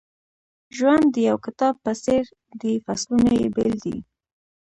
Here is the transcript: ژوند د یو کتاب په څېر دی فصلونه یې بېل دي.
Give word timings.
ژوند 0.75 1.05
د 1.11 1.15
یو 1.29 1.37
کتاب 1.45 1.73
په 1.85 1.91
څېر 2.03 2.23
دی 2.61 2.73
فصلونه 2.85 3.31
یې 3.39 3.47
بېل 3.55 3.75
دي. 3.85 3.97